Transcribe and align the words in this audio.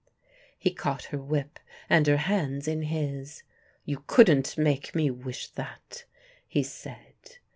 He 0.57 0.71
caught 0.73 1.03
her 1.03 1.19
whip 1.19 1.59
and 1.87 2.07
her 2.07 2.17
hands 2.17 2.67
in 2.67 2.81
his. 2.81 3.43
"You 3.85 4.03
couldn't 4.07 4.57
make 4.57 4.95
me 4.95 5.11
wish 5.11 5.49
that," 5.49 6.05
he 6.47 6.63
said. 6.63 7.13